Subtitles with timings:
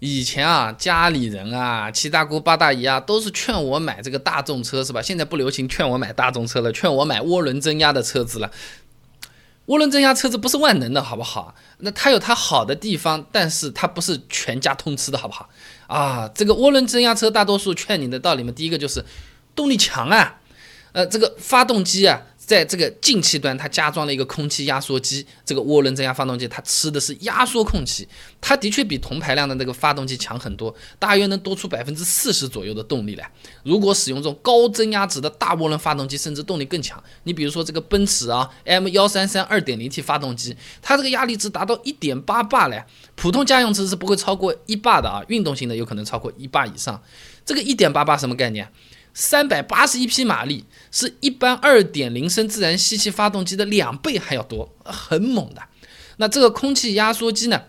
[0.00, 5.02] 以前啊，家里人啊，七大姑八大姨啊，都是劝我买这个大众车，是吧？
[5.02, 8.50] 现在不流行劝我买大众车了，劝我买涡轮增压的车子了。
[9.66, 11.54] 涡轮增压车子不是万能的，好不好？
[11.78, 15.48] 那它有它好的地方，但是它不是全家通吃的，好不好？
[15.88, 19.04] 啊，这个涡轮增压车，大多数劝你的道理嘛，第一个就是
[19.56, 20.38] 动力强啊，
[20.92, 22.22] 呃，这个发动机啊。
[22.48, 25.26] 在这个进气端，它加装了一个空气压缩机。
[25.44, 28.08] 这个涡轮增压发动机，它吃的是压缩空气，
[28.40, 33.30] 它的确比同排量的那个发动机强很多，大约能多出百分之四十左右的动力来。
[33.64, 36.98] 如果使用这种高增压值的大涡轮发动机，甚至动力更强。
[37.24, 42.82] 你比如说这个奔驰啊，M 幺三三二点零 T 发动机，它这个压力值达到一点八巴嘞，
[43.14, 47.02] 普通家用车是不会超过一巴的啊，运动型的有可能超过一巴以上。
[47.44, 48.70] 这个一点八巴什么概念？
[49.14, 55.62] 三百八十一匹马力，是一般二点零升自然吸气发动机的两倍还要多，很猛的。
[56.18, 57.62] 那这个空气压缩机呢？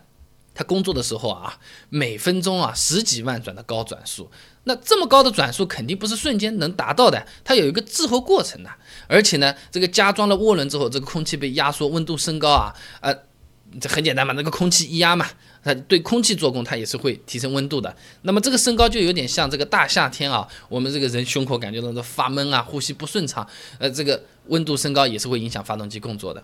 [0.56, 1.58] 它工作的时候啊，
[1.88, 4.30] 每分钟啊十几万转的高转速，
[4.66, 8.70] 那这么高的转速肯定不是瞬间能达到的，它有一个滞后过程的。
[9.08, 13.16] 而且呢，这个加装了涡轮之后，这个空气被压缩，温度升高啊，呃，
[13.80, 15.28] 这很简单嘛，那个空气一压嘛。
[15.62, 17.94] 它对空气做功，它也是会提升温度的。
[18.22, 23.46] 那么这个升高就有点像这个大夏天啊，我们这个人胸口感觉到发闷啊，呼吸不顺畅，
[23.78, 26.42] 呃，这个温度升高也是会影响发动机工作的。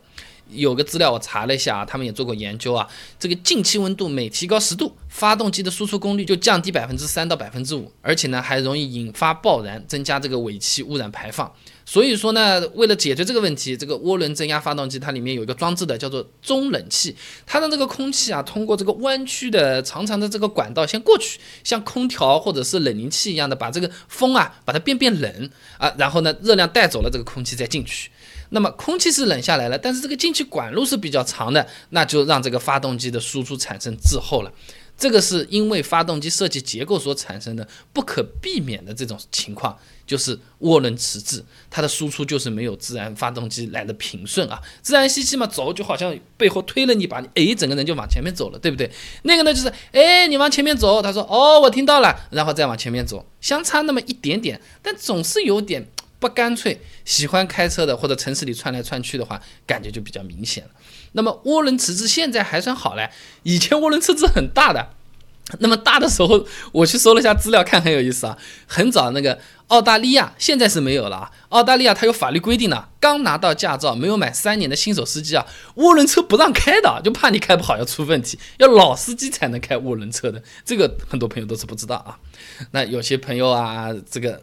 [0.50, 2.86] 有个资料我查了一下啊，他们也做过研究啊，
[3.18, 11.50] 这个进气温度每提高十度，发动机的输出功率就降低百分之三到百分之五，而且呢还容易引发爆燃，增加这个尾气污染排放。
[11.86, 28.10] 所以说呢，为了解决这个问题，这个涡轮增压发动机它里面有一个装置的，叫做中冷器，它让这个空气啊通过这个弯曲的长长的这个管道先过去，像空调或者是冷凝器一样的，把这个风啊把它变变冷啊，然后呢热量带走了，这个空气再进去。
[28.50, 34.52] 那么空气是冷下来了，但是这个进气管路是比较长的，那就让这个发动机的输出产生滞后了。
[34.98, 44.62] 这个是因为发动机设计结构所产生的不可避免的这种情况，就是涡轮迟滞，它的输出就是没有自然发动机来的平顺啊。
[44.82, 48.90] 自然吸气嘛，走就好像背后推了你一把，哎，整个人就往前面走了，对不对？
[49.24, 55.86] 那个呢，就是哎，你往前面走，他说哦，我听到了，然后再往前面走，相差那么一点点，但总是有点
[56.20, 56.80] 不干脆。
[57.04, 60.72] 喜欢开车的或者城市里窜来窜去的话，感觉就比较明显了。
[61.12, 63.12] 那么涡轮迟滞现在还算好嘞，
[63.44, 64.95] 以前涡轮迟滞很大的，
[65.60, 68.36] 那么大的时候，我去搜了一下资料，看很有意思啊。
[68.66, 75.46] 很早那个澳大利亚现在是没有了啊，澳大利亚它有法律规定的，刚拿到驾照没有满三年的新手司机啊，
[75.76, 82.18] 涡轮车不让开的，就怕你开不好要出问题，要老司机才能开涡轮车的，这个很多朋友都是不知道啊。
[82.72, 84.42] 那有些朋友啊，这个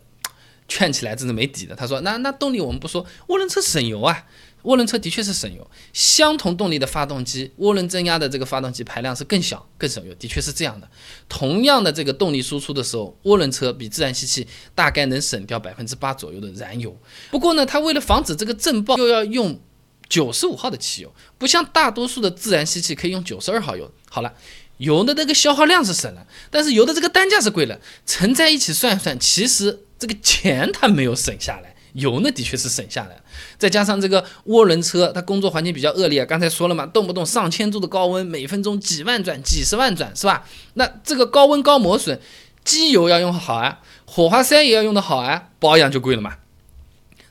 [0.68, 4.24] 劝起来真是没底的，他说那那动力我们不说，涡轮车省油啊。
[4.64, 10.88] 涡轮车的确是省油，相同动力的发动机，涡轮增压的这个发动机排量是更小、更省油，的确是这样的。
[11.28, 16.96] 同样的这个动力输出的时候，涡轮车比自然吸气大概能省掉百分之八左右的燃油。
[17.30, 19.60] 不过呢，它为了防止这个震爆，又要用
[20.08, 23.90] 九十五号的汽油，不像大多数的自然吸气可以用九十二号油。
[24.08, 24.32] 好了，
[24.76, 31.71] 油的那个消耗量是省了，但是油的这个单价是贵了，乘在一起算算，其实这个钱它没有省下来。
[31.94, 33.20] 油呢，的确是省下来，
[33.58, 40.46] 再加上这个涡轮车，它工作环境比较恶劣，刚才说了嘛，动不动上千度的高温，每分钟几万转、几十万转，是吧？
[40.74, 42.18] 那这个高温高磨损，
[42.64, 46.36] 机油要用好啊，火花塞也要用得好啊，保养就贵了嘛。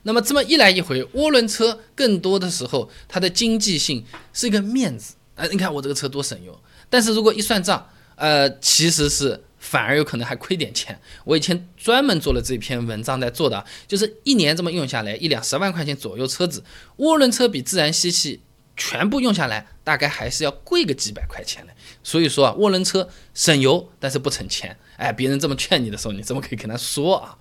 [0.04, 6.58] 那么这么一来一回，涡轮车更多的时候，它的经济性是一个面子，哎，你看我这个车多省油，
[6.88, 9.42] 但是如果一算账，呃，其实是。
[9.72, 11.00] 反而有可能还亏点钱。
[11.24, 16.62] 我以前专门做了这篇文章在做的，就是一年这么用下来，一辆十万块钱左右车子，
[16.98, 18.42] 涡轮车比自然吸气
[18.76, 21.72] 全部用下来，大概还是要贵个几百块钱的。
[22.02, 24.76] 所以说啊，涡轮车省油，但是不省钱。
[24.98, 27.38] 哎，别人这么劝你的时候，你怎么可以跟他说啊？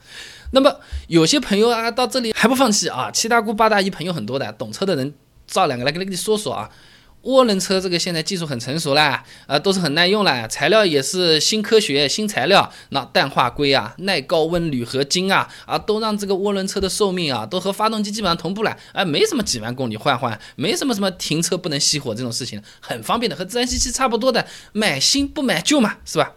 [0.52, 5.14] 那么有些朋友啊，到这里还不放弃啊，七大姑八大姨朋友很多的，懂车的人
[5.46, 6.72] 造两个来跟你说说啊。
[7.24, 26.34] 涡轮车这个现在技术很成熟了，啊，都是很耐用了，材料也是新科学、新材料，那氮化硅啊、耐高温铝合金啊，啊，都让这个涡轮车的寿命啊，都和发动机基本上同步了，哎，没什么几万公里换换，没什么什么停车不能熄火这种事情，很方便的，和自然吸气差不多的，买新不买旧嘛，是吧？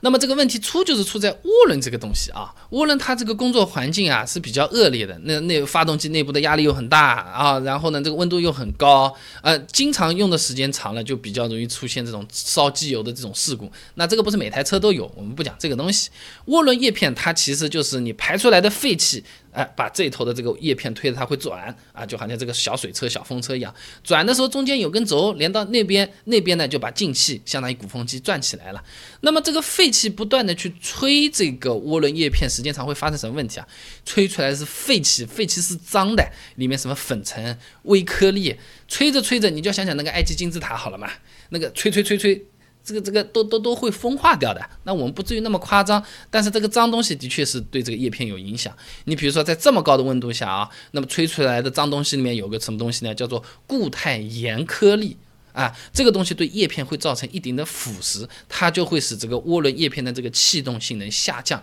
[0.00, 13.70] 那么这个问题出就是出在涡轮这个东西啊，涡轮它这个工作环境啊是比较恶劣的，那那发动机内部的压力又很大啊，然后呢这个温度又很高，呃，经常用的时间长了就比较容易出现这种烧机油的这种事故。
[13.94, 16.10] 那这个不是每台车都有，我们不讲这个东西。
[16.46, 19.24] 涡轮叶片它其实就是你排出来的废气。
[19.58, 23.74] 哎，把这头的这个叶片推着它会转啊，就好像这个小水车、小风车一样。
[24.04, 28.80] 转的时候中间有根轴连到那边，那边呢就把进气相当于鼓风机转起来了。
[29.22, 33.66] 那么这个废气不断的去吹这个涡轮叶片，时间长会发生什么问题啊？
[34.04, 36.24] 吹出来是废气，废气是脏的，
[36.54, 38.54] 里面什么粉尘、微颗粒，
[38.86, 41.10] 吹着吹着你就想想那个埃及金字塔好了嘛，
[41.48, 42.46] 那个吹吹吹吹。
[42.88, 48.74] 这个这个都都都会风化掉的，那我们不至于那么夸张，但是这个脏东西的确是对这个叶片有影响。
[49.04, 53.14] 你比如说在这么高的温度下啊，那么吹出来的脏东西里面有个什么东西呢？
[53.14, 55.18] 叫做固态盐颗粒
[55.52, 61.62] 啊，这个东西对叶片会造成一定的腐蚀，它就会使这个涡轮叶片的这个气动性能下降，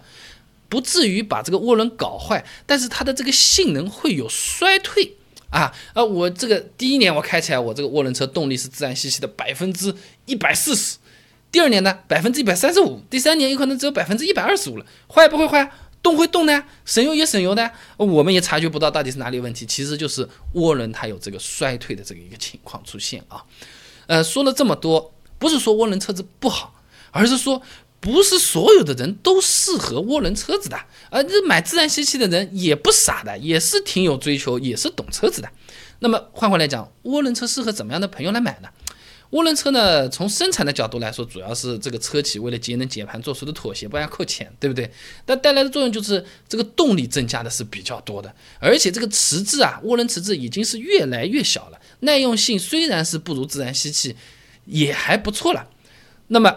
[0.69, 5.15] 不至于把这个涡轮搞坏，但是它的这个性能会有衰退
[5.49, 5.73] 啊。
[5.95, 9.95] 呃，我这个第一年我开起来，我这个涡轮车动力是自然吸气的百分之
[10.27, 10.97] 一百四十。
[11.55, 14.85] 第二年呢，百分之一百三十五；第三年有可能只有百分之一百二十五了。
[15.07, 15.71] 坏不会坏，
[16.03, 17.71] 动会动呢，省油也省油的。
[17.95, 23.41] 我们也察觉不到到底是哪里问题，其实就是涡轮它有这个衰退的这个一个情况出现啊。
[24.07, 26.75] 呃，说了这么多，不是说涡轮车子不好，
[27.11, 27.61] 而是说
[28.01, 30.77] 不是所有的人都适合涡轮车子的。
[31.09, 35.49] 而这买自然吸气的人也不傻的，也是挺有追求，也是懂车子的。
[35.99, 38.67] 那么换回来讲，涡轮车适合怎么样的朋友来买呢？
[39.31, 44.89] 涡轮车呢，从生产的角度来说，主要是这个车企为了节能减排做出的妥协，不然扣钱，对不对？
[45.25, 54.15] 但带来的作用就是这个动力增加的是比较多的，而且这个迟滞啊，涡轮迟滞已经是越来越小了，耐用性虽然是不如自然吸气，
[54.65, 55.67] 也还不错了。
[56.27, 56.55] 那么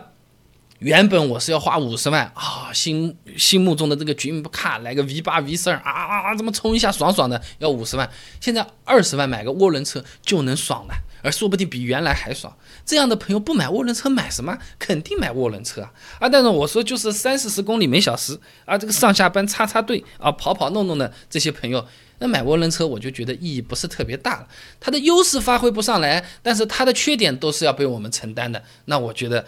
[0.79, 8.09] 原本我是要花五十万啊，心心目中的这个绝不卡来个 V 八 V 十二啊啊啊，这么冲一下爽爽的，要五十万，
[8.41, 10.95] 现在二十万买个涡轮车就能爽了。
[11.23, 14.57] 而说不定比原来还爽，这样的朋友不买涡轮车买什么？
[14.79, 15.93] 肯定买涡轮车啊！
[16.21, 21.87] 啊，但是我说就是三四十公里每小时啊，这个上下班插插队啊，跑跑弄弄的这些朋友，
[22.19, 24.49] 那买涡轮车我就觉得意义不是特别大了。
[24.79, 28.63] 它的优势发挥不上来，但是它的缺点都是要被我们承担的。
[28.85, 29.45] 那我觉得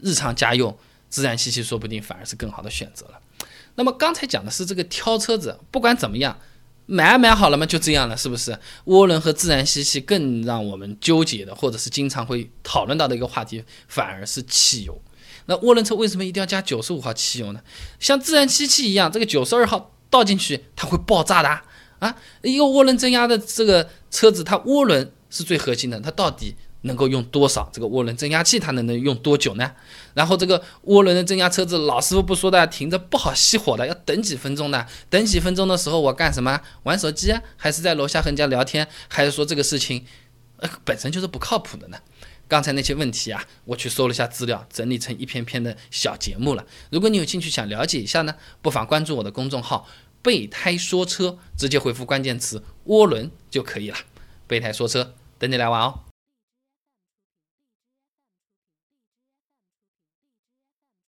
[0.00, 0.76] 日常家用
[1.08, 3.20] 自然吸气说不定反而是更好的选择了。
[3.74, 6.38] 那么刚才讲的是这个挑车子，不管怎么样。
[6.90, 7.66] 买买好了嘛？
[7.66, 8.58] 就这样了，是不是？
[8.86, 14.98] 涡轮和自然吸气更让我们纠结的，或者是经常会讨论到的一个话题，反而是汽油。
[15.44, 17.60] 那涡轮车为什么一定要加九十五号汽油呢？
[18.00, 21.60] 像自然吸气一样，这个九十二号倒进去它会爆炸的
[21.98, 22.16] 啊！
[22.40, 26.56] 一个涡轮增压的这个车子，它涡轮是最核心的，它到底？
[26.82, 28.58] 能够用多少这个涡轮增压器？
[28.58, 29.72] 它能能用多久呢？
[30.14, 34.86] 然后这个涡轮的增压车子，老师傅不说的，停着不好熄火的，要等几分钟的。
[35.10, 36.60] 等几分钟的时候，我干什么？
[36.84, 38.86] 玩手机，还是在楼下和人家聊天？
[39.08, 40.04] 还是说这个事情，
[40.58, 41.98] 呃，本身就是不靠谱的呢？
[42.46, 46.64] 刚才那些问题啊，我去搜了一下资料，整理成一篇篇的小节目了。
[46.90, 49.86] 如果你有兴趣想了解一下呢，不妨关注我的公众号
[50.22, 53.98] “备胎说车”，直接回复关键词“涡轮”就可以了。
[54.46, 56.07] 备胎说车，等你来玩哦。